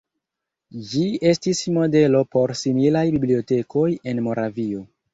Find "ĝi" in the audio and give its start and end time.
0.93-1.03